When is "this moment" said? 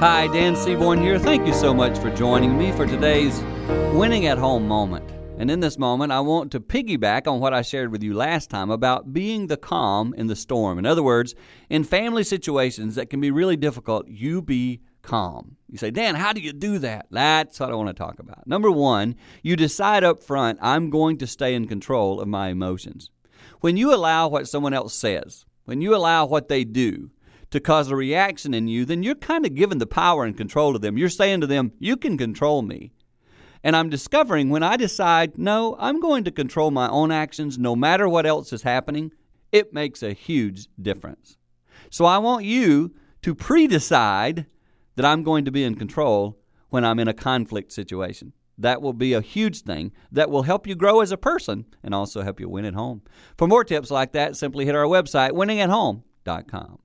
5.60-6.10